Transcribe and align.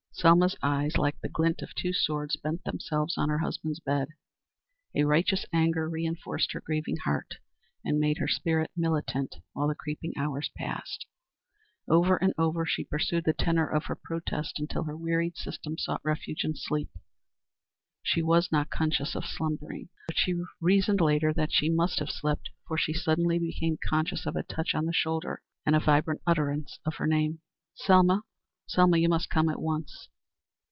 Selma's 0.13 0.55
eyes, 0.61 0.97
like 0.99 1.19
the 1.21 1.29
glint 1.29 1.63
of 1.63 1.73
two 1.73 1.91
swords, 1.91 2.35
bent 2.35 2.63
themselves 2.63 3.17
on 3.17 3.29
her 3.29 3.39
husband's 3.39 3.79
bed. 3.79 4.09
A 4.93 5.03
righteous 5.05 5.47
anger 5.51 5.89
reinforced 5.89 6.51
her 6.51 6.61
grieving 6.61 6.97
heart 7.05 7.35
and 7.83 7.97
made 7.97 8.19
her 8.19 8.27
spirit 8.27 8.69
militant, 8.77 9.37
while 9.53 9.67
the 9.67 9.73
creeping 9.73 10.13
hours 10.15 10.51
passed. 10.55 11.07
Over 11.87 12.17
and 12.17 12.35
over 12.37 12.67
she 12.67 12.83
pursued 12.83 13.23
the 13.23 13.33
tenor 13.33 13.67
of 13.67 13.85
her 13.85 13.95
protest 13.95 14.59
until 14.59 14.83
her 14.83 14.95
wearied 14.95 15.37
system 15.37 15.75
sought 15.79 16.01
refuge 16.03 16.43
in 16.43 16.53
sleep. 16.55 16.89
She 18.03 18.21
was 18.21 18.51
not 18.51 18.69
conscious 18.69 19.15
of 19.15 19.25
slumbering, 19.25 19.89
but 20.05 20.19
she 20.19 20.35
reasoned 20.59 21.01
later 21.01 21.33
that 21.33 21.51
she 21.51 21.67
must 21.71 21.97
have 21.97 22.11
slept, 22.11 22.51
for 22.67 22.77
she 22.77 22.93
suddenly 22.93 23.39
became 23.39 23.79
conscious 23.83 24.27
of 24.27 24.35
a 24.35 24.43
touch 24.43 24.75
on 24.75 24.85
the 24.85 24.93
shoulder 24.93 25.41
and 25.65 25.75
a 25.75 25.79
vibrant 25.79 26.21
utterance 26.27 26.77
of 26.85 26.97
her 26.97 27.07
name. 27.07 27.39
"Selma, 27.73 28.21
Selma, 28.67 28.97
you 28.97 29.09
must 29.09 29.29
come 29.29 29.49
at 29.49 29.59
once." 29.59 30.07